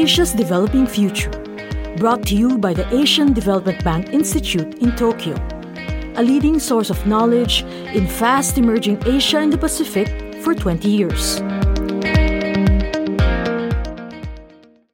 Asia's 0.00 0.32
Developing 0.32 0.86
Future, 0.86 1.28
brought 1.98 2.22
to 2.28 2.34
you 2.34 2.56
by 2.56 2.72
the 2.72 2.88
Asian 2.94 3.34
Development 3.34 3.84
Bank 3.84 4.14
Institute 4.14 4.78
in 4.78 4.96
Tokyo, 4.96 5.34
a 6.16 6.22
leading 6.22 6.58
source 6.58 6.88
of 6.88 7.06
knowledge 7.06 7.64
in 7.94 8.06
fast 8.06 8.56
emerging 8.56 8.96
Asia 9.04 9.36
and 9.36 9.52
the 9.52 9.58
Pacific 9.58 10.08
for 10.42 10.54
20 10.54 10.88
years. 10.88 11.40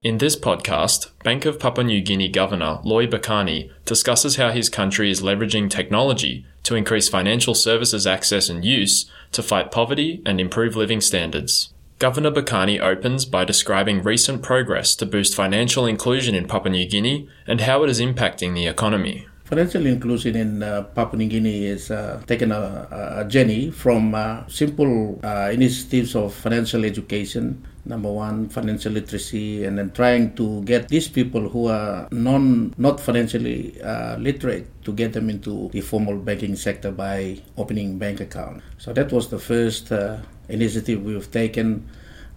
In 0.03 0.19
this 0.19 0.35
podcast, 0.35 1.13
Bank 1.23 1.45
of 1.45 1.61
Papua 1.61 1.85
New 1.85 2.01
Guinea 2.01 2.29
Governor 2.29 2.81
Loi 2.83 3.07
Bakani 3.07 3.71
discusses 3.85 4.35
how 4.35 4.51
his 4.51 4.69
country 4.69 5.09
is 5.09 5.23
leveraging 5.23 5.71
technology 5.71 6.45
to 6.65 6.75
increase 6.75 7.09
financial 7.09 7.55
services 7.55 8.09
access 8.09 8.49
and 8.49 8.65
use 8.65 9.09
to 9.31 9.45
fight 9.45 9.71
poverty 9.71 10.21
and 10.27 10.41
improve 10.41 10.75
living 10.75 11.01
standards. 11.01 11.73
Governor 11.99 12.31
Bakani 12.31 12.79
opens 12.79 13.25
by 13.25 13.47
describing 13.47 14.03
recent 14.03 14.43
progress 14.43 14.95
to 14.97 15.07
boost 15.07 15.35
financial 15.35 15.87
inclusion 15.87 16.35
in 16.35 16.47
Papua 16.47 16.71
New 16.71 16.87
Guinea 16.87 17.27
and 17.47 17.63
how 17.63 17.85
it 17.85 17.89
is 17.89 18.01
impacting 18.01 18.53
the 18.53 18.67
economy. 18.67 19.27
Financial 19.47 19.87
inclusion 19.87 20.37
in 20.37 20.63
uh, 20.63 20.83
Papua 20.83 21.17
New 21.17 21.29
Guinea 21.29 21.65
is 21.65 21.91
uh, 21.91 22.21
taken 22.27 22.53
a, 22.53 23.17
a, 23.21 23.25
journey 23.25 23.71
from 23.71 24.15
uh, 24.15 24.47
simple 24.47 25.19
uh, 25.25 25.49
initiatives 25.51 26.15
of 26.15 26.35
financial 26.35 26.85
education, 26.85 27.65
number 27.87 28.13
one, 28.13 28.51
financial 28.51 28.93
literacy, 28.93 29.65
and 29.65 29.79
then 29.79 29.91
trying 29.93 30.35
to 30.35 30.63
get 30.65 30.89
these 30.89 31.09
people 31.09 31.49
who 31.49 31.69
are 31.69 32.09
non 32.11 32.75
not 32.77 33.01
financially 33.01 33.81
uh, 33.81 34.19
literate 34.19 34.67
to 34.85 34.93
get 34.93 35.15
them 35.15 35.31
into 35.31 35.71
the 35.71 35.81
formal 35.81 36.19
banking 36.19 36.57
sector 36.57 36.91
by 36.91 37.41
opening 37.57 37.97
bank 37.97 38.21
account. 38.21 38.63
So 38.77 38.93
that 38.93 39.13
was 39.13 39.31
the 39.31 39.39
first 39.39 39.93
uh, 39.93 40.19
initiative 40.49 41.03
we've 41.03 41.31
taken 41.31 41.89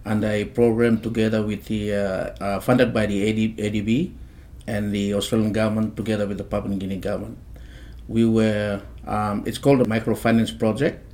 under 0.04 0.28
a 0.28 0.44
program 0.44 1.00
together 1.00 1.42
with 1.42 1.66
the 1.66 2.60
funded 2.62 2.92
by 2.92 3.06
the 3.06 3.28
AD, 3.28 3.56
ADB 3.58 4.12
and 4.66 4.92
the 4.92 5.14
Australian 5.14 5.52
government 5.52 5.96
together 5.96 6.26
with 6.26 6.38
the 6.38 6.44
Papua 6.44 6.70
New 6.70 6.78
Guinea 6.78 6.96
government. 6.96 7.38
We 8.08 8.24
were, 8.24 8.82
um, 9.06 9.44
it's 9.46 9.58
called 9.58 9.80
a 9.80 9.84
microfinance 9.84 10.56
project. 10.56 11.06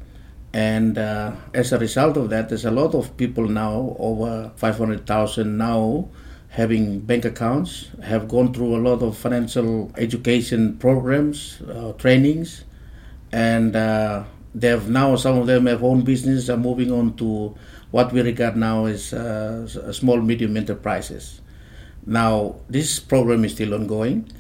And 0.53 0.97
uh, 0.97 1.33
as 1.55 1.73
a 1.73 1.79
result 1.79 2.17
of 2.17 2.31
that, 2.31 2.49
there's 2.49 2.65
a 2.65 2.71
lot 2.71 2.95
of 2.95 3.17
people 3.17 3.49
now, 3.49 3.97
over 3.99 4.53
500,000 4.57 5.57
now, 5.57 6.09
having 6.49 7.01
bank 7.01 7.25
accounts, 7.25 7.89
have 8.03 8.29
gone 8.29 8.55
through 8.55 8.77
a 8.77 8.81
lot 8.81 9.03
of 9.03 9.17
financial 9.17 9.93
education 9.97 10.79
programs, 10.79 11.61
uh, 11.63 11.93
trainings, 11.93 12.65
and 13.33 13.77
uh, 13.77 14.25
they 14.57 14.69
have 14.69 14.89
now, 14.89 15.17
some 15.17 15.37
of 15.37 15.47
them 15.47 15.67
have 15.67 15.85
own 15.85 16.01
business, 16.01 16.49
are 16.49 16.57
moving 16.57 16.91
on 16.91 17.15
to 17.17 17.55
what 17.91 18.11
we 18.11 18.23
regard 18.23 18.57
now 18.57 18.87
as 18.87 19.13
uh, 19.13 19.93
small, 19.93 20.21
medium 20.23 20.57
enterprises. 20.57 21.43
Now, 22.07 22.57
this 22.69 22.99
program 22.99 23.45
is 23.45 23.53
still 23.53 23.75
ongoing. 23.75 24.33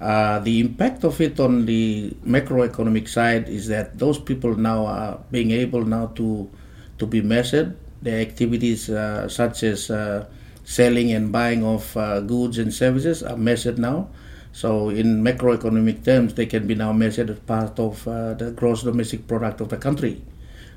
Uh, 0.00 0.40
the 0.40 0.58
impact 0.58 1.04
of 1.04 1.20
it 1.20 1.38
on 1.38 1.66
the 1.66 2.10
macroeconomic 2.26 3.06
side 3.06 3.48
is 3.48 3.68
that 3.68 3.96
those 3.96 4.18
people 4.18 4.56
now 4.56 4.86
are 4.86 5.20
being 5.30 5.52
able 5.52 5.84
now 5.84 6.06
to 6.16 6.50
to 6.98 7.06
be 7.06 7.20
measured. 7.20 7.76
Their 8.02 8.20
activities 8.20 8.88
uh, 8.90 9.28
such 9.28 9.62
as 9.62 9.90
uh, 9.90 10.26
selling 10.64 11.12
and 11.12 11.30
buying 11.30 11.62
of 11.62 11.96
uh, 11.96 12.20
goods 12.20 12.58
and 12.58 12.72
services 12.72 13.22
are 13.22 13.36
measured 13.36 13.78
now. 13.78 14.08
So 14.52 14.90
in 14.90 15.22
macroeconomic 15.22 16.04
terms, 16.04 16.34
they 16.34 16.46
can 16.46 16.66
be 16.66 16.74
now 16.74 16.92
measured 16.92 17.30
as 17.30 17.38
part 17.40 17.78
of 17.78 18.06
uh, 18.06 18.34
the 18.34 18.50
gross 18.50 18.82
domestic 18.82 19.26
product 19.26 19.60
of 19.60 19.68
the 19.68 19.76
country. 19.76 20.22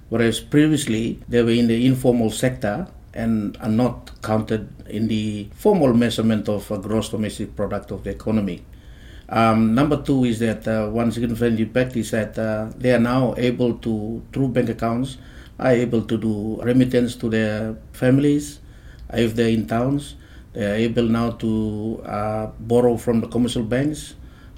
Whereas 0.09 0.39
previously 0.39 1.19
they 1.27 1.41
were 1.41 1.51
in 1.51 1.67
the 1.67 1.85
informal 1.85 2.29
sector 2.29 2.87
and 3.13 3.57
are 3.61 3.69
not 3.69 4.11
counted 4.21 4.69
in 4.87 5.07
the 5.07 5.47
formal 5.55 5.93
measurement 5.93 6.49
of 6.49 6.69
a 6.71 6.77
gross 6.77 7.09
domestic 7.09 7.55
product 7.55 7.91
of 7.91 8.03
the 8.03 8.09
economy. 8.11 8.63
Um, 9.29 9.73
number 9.73 10.01
two 10.01 10.25
is 10.25 10.39
that 10.39 10.67
uh, 10.67 10.89
one 10.89 11.11
significant 11.11 11.59
impact 11.59 11.95
is 11.95 12.11
that 12.11 12.37
uh, 12.37 12.69
they 12.77 12.93
are 12.93 12.99
now 12.99 13.33
able 13.37 13.77
to, 13.79 14.21
through 14.31 14.49
bank 14.49 14.69
accounts, 14.69 15.17
are 15.59 15.71
able 15.71 16.01
to 16.03 16.17
do 16.17 16.61
remittance 16.61 17.15
to 17.15 17.29
their 17.29 17.75
families 17.93 18.59
if 19.13 19.35
they're 19.35 19.49
in 19.49 19.67
towns. 19.67 20.15
They 20.53 20.65
are 20.65 20.75
able 20.75 21.03
now 21.03 21.31
to 21.31 22.01
uh, 22.05 22.47
borrow 22.59 22.97
from 22.97 23.21
the 23.21 23.27
commercial 23.27 23.63
banks, 23.63 24.13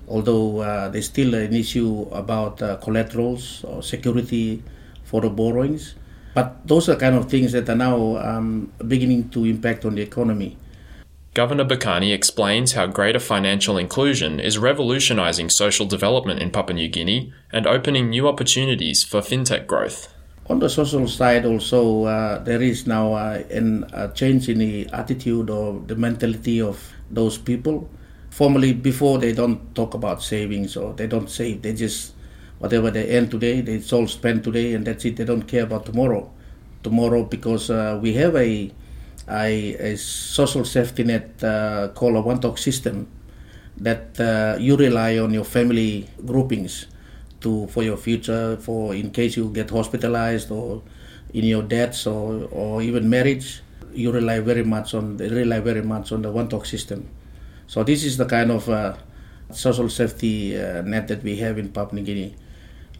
although 0.07 0.59
uh, 0.59 0.89
there's 0.89 1.05
still 1.05 1.33
an 1.33 1.53
issue 1.53 2.07
about 2.11 2.61
uh, 2.61 2.77
collaterals 2.77 3.63
or 3.63 3.81
security 3.81 4.61
for 5.03 5.21
the 5.21 5.29
borrowings. 5.29 5.95
But 6.33 6.67
those 6.67 6.89
are 6.89 6.97
kind 6.97 7.15
of 7.15 7.29
things 7.29 7.53
that 7.53 7.69
are 7.69 7.75
now 7.75 8.17
um, 8.17 8.73
beginning 8.85 9.29
to 9.29 9.45
impact 9.45 9.85
on 9.85 9.95
the 9.95 10.01
economy. 10.01 10.57
Governor 11.33 11.65
Bakani 11.65 12.13
explains 12.13 12.73
how 12.73 12.87
greater 12.87 13.19
financial 13.19 13.77
inclusion 13.77 14.39
is 14.39 14.57
revolutionizing 14.57 15.49
social 15.49 15.85
development 15.85 16.41
in 16.41 16.49
Papua 16.49 16.75
New 16.75 16.87
Guinea 16.87 17.33
and 17.51 17.67
opening 17.67 18.09
new 18.09 18.27
opportunities 18.27 19.03
for 19.03 19.19
fintech 19.19 19.67
growth. 19.67 20.14
On 20.47 20.59
the 20.59 20.69
social 20.69 21.07
side, 21.07 21.43
also, 21.43 22.03
uh, 22.03 22.37
there 22.43 22.61
is 22.61 22.85
now 22.85 23.13
uh, 23.13 23.41
an, 23.49 23.83
a 23.93 24.09
change 24.09 24.47
in 24.47 24.59
the 24.59 24.87
attitude 24.93 25.49
or 25.49 25.81
the 25.87 25.95
mentality 25.95 26.61
of 26.61 26.93
those 27.09 27.35
people. 27.39 27.89
Formerly, 28.29 28.73
before 28.73 29.17
they 29.17 29.33
don't 29.33 29.73
talk 29.73 29.95
about 29.95 30.21
savings 30.21 30.77
or 30.77 30.93
they 30.93 31.07
don't 31.07 31.31
save, 31.31 31.63
they 31.63 31.73
just 31.73 32.13
whatever 32.59 32.91
they 32.91 33.17
earn 33.17 33.27
today, 33.27 33.61
they 33.61 33.81
all 33.91 34.05
spend 34.07 34.43
today, 34.43 34.75
and 34.75 34.85
that's 34.85 35.03
it. 35.05 35.17
They 35.17 35.25
don't 35.25 35.47
care 35.47 35.63
about 35.63 35.87
tomorrow. 35.87 36.31
Tomorrow, 36.83 37.23
because 37.23 37.71
uh, 37.71 37.97
we 37.99 38.13
have 38.13 38.35
a, 38.35 38.71
a, 39.27 39.93
a 39.93 39.97
social 39.97 40.63
safety 40.63 41.03
net 41.05 41.43
uh, 41.43 41.87
called 41.95 42.17
a 42.17 42.21
wantok 42.21 42.59
system 42.59 43.07
that 43.77 44.19
uh, 44.19 44.57
you 44.59 44.77
rely 44.77 45.17
on 45.17 45.33
your 45.33 45.43
family 45.43 46.07
groupings 46.23 46.85
to 47.45 47.67
for 47.67 47.83
your 47.83 47.97
future, 47.97 48.57
for 48.57 48.93
in 48.93 49.11
case 49.11 49.37
you 49.37 49.49
get 49.49 49.69
hospitalized 49.69 50.51
or 50.51 50.81
in 51.33 51.45
your 51.45 51.63
debts 51.63 52.05
or, 52.07 52.49
or 52.51 52.81
even 52.81 53.09
marriage, 53.09 53.61
you 53.93 54.11
rely 54.11 54.39
very 54.39 54.63
much 54.63 54.93
on 54.93 55.17
they 55.17 55.29
rely 55.29 55.59
very 55.59 55.81
much 55.81 56.11
on 56.11 56.21
the 56.21 56.31
wantok 56.31 56.65
system. 56.65 57.07
So 57.67 57.83
this 57.83 58.03
is 58.03 58.17
the 58.17 58.25
kind 58.25 58.51
of 58.51 58.69
uh, 58.69 58.95
social 59.51 59.89
safety 59.89 60.57
uh, 60.57 60.81
net 60.81 61.07
that 61.07 61.23
we 61.23 61.37
have 61.37 61.57
in 61.57 61.69
Papua 61.69 62.01
New 62.01 62.05
Guinea 62.05 62.35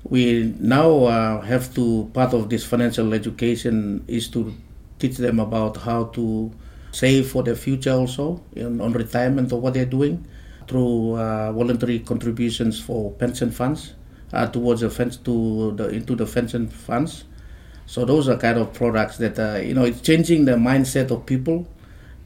we 0.09 0.53
now 0.59 1.05
uh, 1.05 1.41
have 1.41 1.73
to 1.73 2.09
part 2.13 2.33
of 2.33 2.49
this 2.49 2.63
financial 2.63 3.13
education 3.13 4.03
is 4.07 4.29
to 4.29 4.53
teach 4.99 5.17
them 5.17 5.39
about 5.39 5.77
how 5.77 6.05
to 6.05 6.51
save 6.91 7.29
for 7.29 7.43
their 7.43 7.55
future 7.55 7.91
also 7.91 8.41
in, 8.55 8.79
on 8.79 8.93
retirement 8.93 9.51
or 9.51 9.59
what 9.59 9.73
they're 9.73 9.85
doing 9.85 10.23
through 10.67 11.15
uh, 11.17 11.51
voluntary 11.51 11.99
contributions 11.99 12.79
for 12.79 13.11
pension 13.13 13.51
funds 13.51 13.93
uh, 14.35 14.47
towards 14.47 14.81
the 14.81 14.89
fence 14.89 15.17
to 15.17 15.71
the 15.73 15.89
into 15.89 16.15
the 16.15 16.25
pension 16.25 16.67
funds 16.67 17.23
so 17.85 18.03
those 18.05 18.27
are 18.27 18.37
kind 18.37 18.57
of 18.57 18.73
products 18.73 19.17
that 19.17 19.37
uh, 19.39 19.57
you 19.59 19.73
know 19.73 19.83
it's 19.83 20.01
changing 20.01 20.45
the 20.45 20.53
mindset 20.53 21.11
of 21.11 21.25
people 21.25 21.67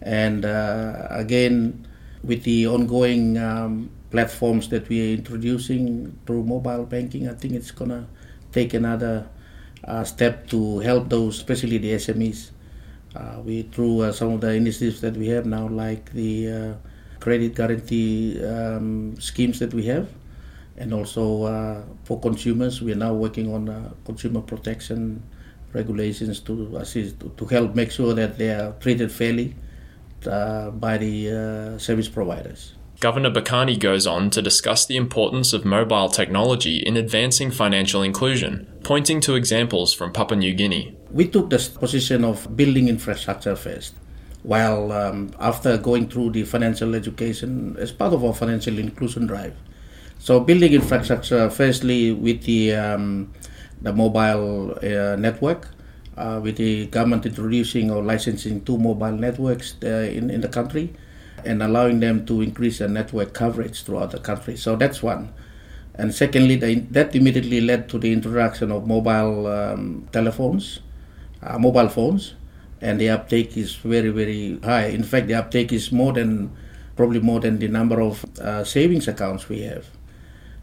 and 0.02 0.46
uh, 0.46 1.08
again 1.12 1.86
with 2.24 2.44
the 2.44 2.68
ongoing 2.68 3.38
um, 3.38 3.90
platforms 4.12 4.70
that 4.70 4.88
we 4.90 5.02
are 5.02 5.14
introducing 5.18 6.18
through 6.26 6.44
mobile 6.44 6.86
banking, 6.86 7.28
I 7.30 7.34
think 7.34 7.54
it's 7.54 7.72
to 7.72 8.06
take 8.52 8.74
another 8.74 9.28
uh, 9.84 10.04
step 10.04 10.48
to 10.50 10.80
help 10.80 11.10
those, 11.10 11.38
especially 11.38 11.78
the 11.78 11.94
SMEs. 11.94 12.52
Uh, 13.16 13.42
we 13.44 13.64
through 13.64 14.02
uh, 14.02 14.12
some 14.12 14.34
of 14.34 14.42
the 14.42 14.54
initiatives 14.54 15.02
that 15.02 15.16
we 15.16 15.28
have 15.30 15.46
now, 15.46 15.68
like 15.68 16.12
the 16.14 16.52
uh, 16.52 16.74
credit 17.20 17.56
guarantee 17.56 18.44
um, 18.46 19.20
schemes 19.20 19.60
that 19.60 19.74
we 19.74 19.86
have, 19.86 20.08
and 20.80 20.94
also 20.94 21.44
uh, 21.44 21.84
for 22.06 22.20
consumers, 22.20 22.82
we 22.82 22.92
are 22.92 23.02
now 23.08 23.14
working 23.14 23.54
on 23.54 23.70
uh, 23.70 23.92
consumer 24.06 24.42
protection 24.42 25.22
regulations 25.74 26.40
to 26.40 26.78
assist 26.78 27.20
to, 27.20 27.30
to, 27.38 27.46
help 27.46 27.76
make 27.76 27.92
sure 27.92 28.14
that 28.16 28.38
they 28.40 28.50
are 28.50 28.72
treated 28.80 29.12
fairly 29.12 29.54
by 30.24 30.98
the 30.98 31.78
service 31.78 32.10
providers. 32.10 32.74
Governor 33.00 33.32
Bakani 33.32 33.80
goes 33.80 34.06
on 34.06 34.30
to 34.32 34.42
discuss 34.42 34.86
the 34.86 34.98
importance 34.98 35.54
of 35.54 35.64
mobile 35.64 36.10
technology 36.10 36.80
in 36.80 36.98
advancing 36.98 37.50
financial 37.50 38.04
inclusion, 38.04 38.68
pointing 38.84 39.22
to 39.22 39.36
examples 39.36 39.94
from 39.94 40.12
Papua 40.12 40.38
New 40.38 40.54
Guinea. 40.54 40.98
We 41.10 41.26
took 41.30 41.50
the 41.50 41.60
position 41.80 42.26
of 42.26 42.58
building 42.58 42.90
infrastructure 42.90 43.56
first, 43.56 43.94
while 44.44 44.92
um, 44.92 45.32
after 45.40 45.78
going 45.78 46.10
through 46.10 46.32
the 46.32 46.44
financial 46.44 46.94
education 46.94 47.78
as 47.80 47.94
part 47.94 48.12
of 48.12 48.26
our 48.26 48.34
financial 48.34 48.78
inclusion 48.78 49.28
drive. 49.28 49.56
So, 50.20 50.40
building 50.40 50.74
infrastructure 50.74 51.50
firstly 51.50 52.12
with 52.12 52.44
the, 52.44 52.76
um, 52.76 53.34
the 53.82 53.92
mobile 53.92 54.78
uh, 54.84 55.16
network. 55.16 55.70
Uh, 56.20 56.38
with 56.44 56.58
the 56.58 56.86
government 56.88 57.26
introducing 57.26 57.90
or 57.90 58.04
licensing 58.04 58.60
two 58.66 58.78
mobile 58.78 59.14
networks 59.14 59.76
uh, 59.84 59.88
in, 59.88 60.30
in 60.30 60.42
the 60.42 60.50
country, 60.50 60.94
and 61.46 61.64
allowing 61.64 62.02
them 62.02 62.26
to 62.26 62.42
increase 62.42 62.80
their 62.80 62.90
network 62.90 63.32
coverage 63.32 63.84
throughout 63.84 64.12
the 64.12 64.20
country. 64.20 64.58
So 64.58 64.76
that's 64.76 65.02
one. 65.02 65.32
And 65.96 66.14
secondly, 66.14 66.58
that 66.58 67.16
immediately 67.16 67.62
led 67.62 67.88
to 67.88 68.00
the 68.00 68.12
introduction 68.12 68.70
of 68.70 68.86
mobile 68.86 69.48
um, 69.48 70.10
telephones, 70.12 70.82
uh, 71.42 71.58
mobile 71.58 71.88
phones, 71.88 72.34
and 72.82 73.00
the 73.00 73.12
uptake 73.12 73.56
is 73.56 73.76
very 73.76 74.10
very 74.10 74.60
high. 74.60 74.88
In 74.88 75.04
fact, 75.04 75.28
the 75.28 75.36
uptake 75.36 75.72
is 75.72 75.90
more 75.90 76.12
than 76.12 76.52
probably 76.98 77.22
more 77.22 77.40
than 77.40 77.60
the 77.60 77.70
number 77.70 78.02
of 78.02 78.26
uh, 78.42 78.66
savings 78.66 79.08
accounts 79.08 79.48
we 79.48 79.62
have. 79.62 79.86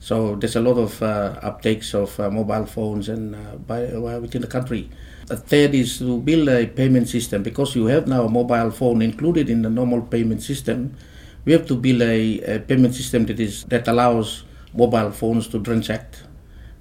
So 0.06 0.36
there's 0.36 0.54
a 0.54 0.60
lot 0.60 0.78
of 0.78 1.02
uh, 1.02 1.34
uptakes 1.42 1.92
of 1.92 2.20
uh, 2.20 2.30
mobile 2.30 2.64
phones 2.64 3.08
and 3.08 3.34
uh, 3.34 3.56
by, 3.56 3.86
uh, 3.86 4.20
within 4.20 4.40
the 4.40 4.46
country. 4.46 4.88
The 5.26 5.36
third 5.36 5.74
is 5.74 5.98
to 5.98 6.20
build 6.20 6.48
a 6.48 6.68
payment 6.68 7.08
system 7.08 7.42
because 7.42 7.74
you 7.74 7.86
have 7.86 8.06
now 8.06 8.22
a 8.22 8.28
mobile 8.28 8.70
phone 8.70 9.02
included 9.02 9.50
in 9.50 9.62
the 9.62 9.68
normal 9.68 10.02
payment 10.02 10.44
system. 10.44 10.94
We 11.44 11.50
have 11.54 11.66
to 11.66 11.74
build 11.74 12.02
a, 12.02 12.40
a 12.42 12.60
payment 12.60 12.94
system 12.94 13.26
that 13.26 13.40
is 13.40 13.64
that 13.64 13.88
allows 13.88 14.44
mobile 14.72 15.10
phones 15.10 15.48
to 15.48 15.60
transact. 15.60 16.22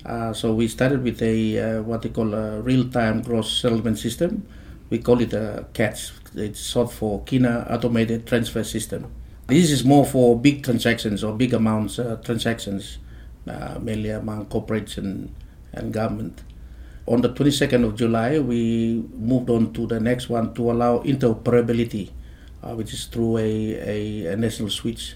Uh, 0.05 0.31
so 0.31 0.53
we 0.53 0.67
started 0.67 1.01
with 1.01 1.19
a 1.23 1.57
uh, 1.57 1.81
what 1.81 2.03
they 2.03 2.09
call 2.09 2.31
a 2.31 2.61
real-time 2.61 3.23
gross 3.23 3.51
settlement 3.59 3.97
system. 3.97 4.45
We 4.91 4.99
call 4.99 5.19
it 5.19 5.33
a 5.33 5.65
KATS. 5.73 6.11
It's 6.35 6.63
short 6.63 6.91
for 6.91 7.23
Kina 7.23 7.65
Automated 7.71 8.27
Transfer 8.27 8.63
System. 8.63 9.11
This 9.47 9.71
is 9.71 9.83
more 9.83 10.05
for 10.05 10.39
big 10.39 10.63
transactions 10.63 11.23
or 11.23 11.33
big 11.33 11.55
amounts 11.55 11.99
transactions, 12.23 12.99
uh, 13.47 13.77
mainly 13.79 14.09
among 14.09 14.45
corporates 14.47 14.97
and, 14.97 15.33
and 15.73 15.93
government. 15.93 16.43
On 17.07 17.21
the 17.21 17.29
22nd 17.29 17.85
of 17.85 17.95
July, 17.95 18.39
we 18.39 19.03
moved 19.13 19.49
on 19.49 19.71
to 19.73 19.85
the 19.85 19.99
next 19.99 20.27
one 20.27 20.53
to 20.55 20.71
allow 20.71 20.99
interoperability, 21.03 22.09
uh, 22.63 22.73
which 22.73 22.93
is 22.93 23.05
through 23.05 23.37
a, 23.37 23.45
a, 23.45 24.33
a 24.33 24.35
national 24.35 24.71
switch. 24.71 25.15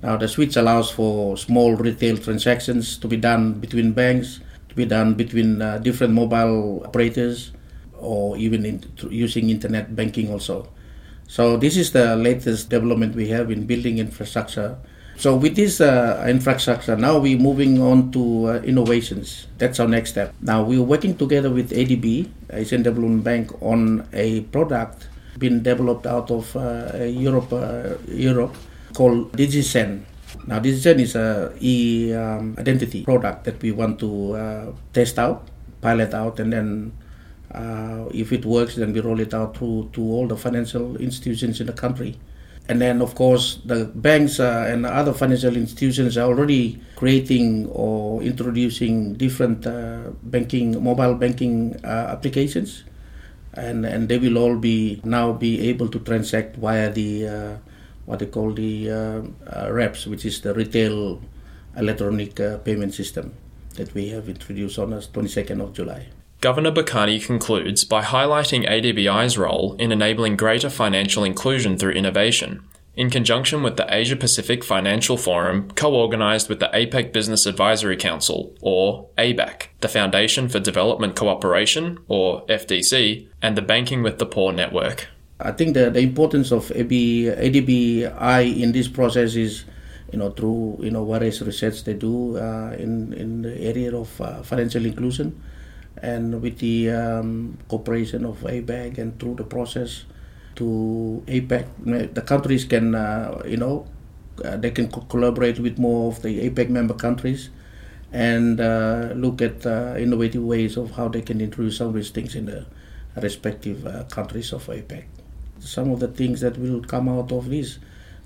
Now, 0.00 0.16
the 0.16 0.28
switch 0.28 0.54
allows 0.54 0.90
for 0.90 1.36
small 1.36 1.74
retail 1.74 2.18
transactions 2.18 2.96
to 2.98 3.08
be 3.08 3.16
done 3.16 3.54
between 3.54 3.92
banks, 3.92 4.38
to 4.68 4.74
be 4.76 4.84
done 4.84 5.14
between 5.14 5.60
uh, 5.60 5.78
different 5.78 6.14
mobile 6.14 6.84
operators, 6.84 7.50
or 7.98 8.36
even 8.36 8.64
in, 8.64 8.84
using 9.10 9.50
internet 9.50 9.96
banking 9.96 10.30
also. 10.30 10.68
So, 11.26 11.56
this 11.56 11.76
is 11.76 11.90
the 11.90 12.14
latest 12.14 12.70
development 12.70 13.16
we 13.16 13.28
have 13.28 13.50
in 13.50 13.66
building 13.66 13.98
infrastructure 13.98 14.78
so 15.16 15.36
with 15.36 15.56
this 15.56 15.80
uh, 15.80 16.24
infrastructure, 16.28 16.96
now 16.96 17.18
we're 17.18 17.38
moving 17.38 17.80
on 17.80 18.10
to 18.12 18.48
uh, 18.48 18.52
innovations. 18.62 19.46
That's 19.58 19.78
our 19.80 19.88
next 19.88 20.10
step. 20.10 20.34
Now 20.40 20.62
we're 20.62 20.82
working 20.82 21.16
together 21.16 21.50
with 21.50 21.70
ADB, 21.70 22.28
Asian 22.50 22.82
Development 22.82 23.22
Bank, 23.22 23.62
on 23.62 24.08
a 24.12 24.42
product 24.42 25.08
being 25.38 25.62
developed 25.62 26.06
out 26.06 26.30
of 26.30 26.54
uh, 26.56 27.04
Europe, 27.04 27.52
uh, 27.52 27.94
Europe 28.08 28.56
called 28.92 29.32
DigiSend. 29.32 30.02
Now 30.46 30.58
DigiSend 30.58 31.00
is 31.00 31.14
a 31.14 31.52
e-identity 31.60 32.98
um, 33.00 33.04
product 33.04 33.44
that 33.44 33.62
we 33.62 33.72
want 33.72 33.98
to 34.00 34.34
uh, 34.34 34.72
test 34.92 35.18
out, 35.18 35.48
pilot 35.80 36.12
out, 36.12 36.40
and 36.40 36.52
then 36.52 36.92
uh, 37.52 38.06
if 38.12 38.32
it 38.32 38.44
works, 38.44 38.74
then 38.74 38.92
we 38.92 39.00
roll 39.00 39.20
it 39.20 39.32
out 39.32 39.54
to, 39.54 39.88
to 39.92 40.02
all 40.02 40.26
the 40.26 40.36
financial 40.36 40.96
institutions 40.96 41.60
in 41.60 41.66
the 41.66 41.72
country. 41.72 42.18
And 42.66 42.80
then, 42.80 43.02
of 43.02 43.14
course, 43.14 43.60
the 43.64 43.84
banks 43.84 44.40
uh, 44.40 44.64
and 44.66 44.86
other 44.86 45.12
financial 45.12 45.54
institutions 45.54 46.16
are 46.16 46.26
already 46.26 46.80
creating 46.96 47.66
or 47.68 48.22
introducing 48.22 49.14
different 49.14 49.66
uh, 49.66 50.12
banking, 50.22 50.82
mobile 50.82 51.14
banking 51.14 51.76
uh, 51.84 52.16
applications, 52.16 52.84
and 53.52 53.84
and 53.84 54.08
they 54.08 54.16
will 54.16 54.38
all 54.38 54.56
be 54.56 55.00
now 55.04 55.32
be 55.32 55.68
able 55.68 55.88
to 55.88 55.98
transact 56.00 56.56
via 56.56 56.90
the 56.90 57.28
uh, 57.28 57.56
what 58.06 58.20
they 58.20 58.26
call 58.26 58.52
the 58.52 58.90
uh, 58.90 59.20
uh, 59.44 59.68
REPS, 59.70 60.06
which 60.06 60.24
is 60.24 60.40
the 60.40 60.54
retail 60.54 61.20
electronic 61.76 62.36
payment 62.64 62.94
system 62.94 63.34
that 63.74 63.92
we 63.92 64.08
have 64.08 64.28
introduced 64.28 64.78
on 64.78 64.90
the 64.90 65.00
22nd 65.00 65.60
of 65.60 65.74
July. 65.74 66.06
Governor 66.44 66.72
Bakani 66.72 67.24
concludes 67.24 67.84
by 67.84 68.02
highlighting 68.02 68.68
ADBI's 68.68 69.38
role 69.38 69.76
in 69.78 69.90
enabling 69.90 70.36
greater 70.36 70.68
financial 70.68 71.24
inclusion 71.24 71.78
through 71.78 71.92
innovation, 71.92 72.68
in 72.94 73.08
conjunction 73.08 73.62
with 73.62 73.78
the 73.78 73.86
Asia 73.88 74.14
Pacific 74.14 74.62
Financial 74.62 75.16
Forum 75.16 75.70
co 75.70 75.94
organised 75.94 76.50
with 76.50 76.60
the 76.60 76.68
APEC 76.74 77.14
Business 77.14 77.46
Advisory 77.46 77.96
Council, 77.96 78.54
or 78.60 79.08
ABAC, 79.16 79.68
the 79.80 79.88
Foundation 79.88 80.50
for 80.50 80.60
Development 80.60 81.16
Cooperation, 81.16 81.96
or 82.08 82.44
FDC, 82.44 83.26
and 83.40 83.56
the 83.56 83.62
Banking 83.62 84.02
with 84.02 84.18
the 84.18 84.26
Poor 84.26 84.52
network. 84.52 85.08
I 85.40 85.52
think 85.52 85.72
the, 85.72 85.88
the 85.88 86.00
importance 86.00 86.52
of 86.52 86.66
ADBI 86.68 88.60
in 88.60 88.72
this 88.72 88.86
process 88.86 89.34
is 89.34 89.64
you 90.12 90.18
know 90.18 90.28
through 90.28 90.76
you 90.80 90.90
know 90.90 91.06
various 91.06 91.40
research 91.40 91.84
they 91.84 91.94
do 91.94 92.36
uh, 92.36 92.76
in 92.78 93.14
in 93.14 93.40
the 93.40 93.58
area 93.62 93.96
of 93.96 94.20
uh, 94.20 94.42
financial 94.42 94.84
inclusion 94.84 95.40
and 96.02 96.42
with 96.42 96.58
the 96.58 96.90
um, 96.90 97.58
cooperation 97.68 98.24
of 98.24 98.40
APEC 98.40 98.98
and 98.98 99.18
through 99.18 99.36
the 99.36 99.44
process 99.44 100.04
to 100.56 101.22
APEC, 101.26 102.14
the 102.14 102.22
countries 102.22 102.64
can, 102.64 102.94
uh, 102.94 103.42
you 103.46 103.56
know, 103.56 103.86
uh, 104.44 104.56
they 104.56 104.70
can 104.70 104.90
co- 104.90 105.02
collaborate 105.02 105.58
with 105.58 105.78
more 105.78 106.10
of 106.12 106.22
the 106.22 106.48
APEC 106.48 106.68
member 106.68 106.94
countries 106.94 107.50
and 108.12 108.60
uh, 108.60 109.12
look 109.14 109.42
at 109.42 109.64
uh, 109.66 109.94
innovative 109.98 110.42
ways 110.42 110.76
of 110.76 110.92
how 110.92 111.08
they 111.08 111.22
can 111.22 111.40
introduce 111.40 111.78
some 111.78 111.88
of 111.88 111.94
these 111.94 112.10
things 112.10 112.34
in 112.34 112.46
the 112.46 112.66
respective 113.16 113.86
uh, 113.86 114.04
countries 114.04 114.52
of 114.52 114.66
APEC. 114.66 115.04
Some 115.60 115.90
of 115.90 116.00
the 116.00 116.08
things 116.08 116.40
that 116.40 116.58
will 116.58 116.82
come 116.82 117.08
out 117.08 117.32
of 117.32 117.48
this 117.48 117.78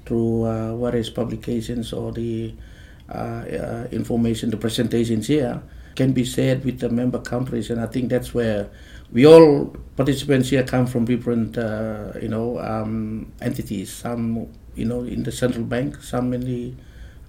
through 0.06 0.46
uh, 0.46 0.76
various 0.76 1.10
publications 1.10 1.92
or 1.92 2.12
the 2.12 2.54
information, 3.90 4.50
the 4.50 4.56
presentations 4.56 5.26
here 5.26 5.62
can 5.98 6.12
be 6.12 6.24
shared 6.24 6.64
with 6.64 6.78
the 6.78 6.88
member 6.88 7.18
countries, 7.18 7.70
and 7.70 7.80
I 7.80 7.86
think 7.86 8.08
that's 8.08 8.32
where 8.32 8.70
we 9.10 9.26
all 9.26 9.74
participants 9.96 10.48
here 10.50 10.62
come 10.62 10.86
from 10.86 11.04
different, 11.04 11.58
uh, 11.58 12.12
you 12.22 12.28
know, 12.28 12.58
um, 12.60 13.32
entities. 13.42 13.92
Some, 13.92 14.46
you 14.76 14.84
know, 14.84 15.02
in 15.02 15.24
the 15.24 15.32
central 15.32 15.64
bank, 15.64 16.00
some 16.00 16.32
in 16.32 16.42
the 16.42 16.74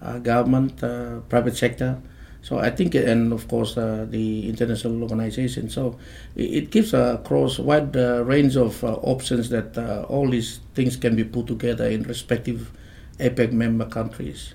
uh, 0.02 0.20
government, 0.20 0.84
uh, 0.84 1.22
private 1.34 1.58
sector. 1.58 2.00
So 2.42 2.60
I 2.60 2.70
think, 2.70 2.94
and 2.94 3.34
of 3.34 3.48
course, 3.48 3.76
uh, 3.76 4.06
the 4.08 4.48
international 4.48 5.02
organization. 5.02 5.70
So 5.70 5.98
it, 6.36 6.70
gives 6.70 6.94
a 6.94 7.20
cross 7.26 7.58
wide 7.58 7.98
uh, 7.98 8.24
range 8.24 8.56
of 8.56 8.84
uh, 8.84 8.94
options 9.02 9.50
that 9.50 9.78
all 10.08 10.30
these 10.30 10.60
things 10.76 10.96
can 10.96 11.16
be 11.16 11.24
put 11.24 11.48
together 11.48 11.88
in 11.88 12.04
respective 12.04 12.72
APEC 13.20 13.52
member 13.52 13.88
countries 13.88 14.54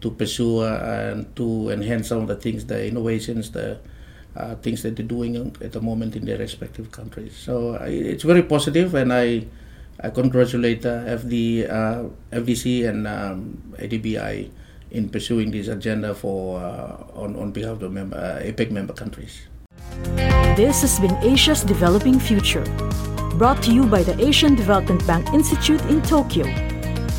to 0.00 0.10
pursue 0.10 0.60
uh, 0.60 1.12
and 1.12 1.34
to 1.36 1.70
enhance 1.70 2.08
some 2.08 2.22
of 2.22 2.28
the 2.28 2.36
things, 2.36 2.66
the 2.66 2.86
innovations, 2.86 3.50
the 3.50 3.78
uh, 4.36 4.54
things 4.56 4.82
that 4.82 4.96
they're 4.96 5.06
doing 5.06 5.36
at 5.60 5.72
the 5.72 5.80
moment 5.80 6.16
in 6.16 6.24
their 6.24 6.38
respective 6.38 6.90
countries. 6.90 7.36
So 7.36 7.76
uh, 7.76 7.86
it's 7.86 8.24
very 8.24 8.42
positive, 8.42 8.94
and 8.94 9.12
I, 9.12 9.46
I 10.00 10.10
congratulate 10.10 10.84
uh, 10.84 11.04
FD, 11.04 11.70
uh, 11.70 12.04
FDC 12.32 12.88
and 12.88 13.06
um, 13.06 13.74
ADBI 13.78 14.50
in 14.90 15.08
pursuing 15.08 15.50
this 15.50 15.68
agenda 15.68 16.14
for 16.14 16.60
uh, 16.60 16.96
on, 17.14 17.36
on 17.36 17.50
behalf 17.50 17.72
of 17.72 17.80
the 17.80 17.90
member, 17.90 18.16
APEC 18.42 18.70
member 18.70 18.92
countries. 18.92 19.42
This 20.56 20.82
has 20.82 21.00
been 21.00 21.14
Asia's 21.22 21.62
Developing 21.64 22.18
Future, 22.20 22.64
brought 23.34 23.62
to 23.64 23.72
you 23.72 23.86
by 23.86 24.02
the 24.02 24.14
Asian 24.24 24.54
Development 24.54 25.04
Bank 25.06 25.32
Institute 25.34 25.82
in 25.86 26.00
Tokyo. 26.02 26.44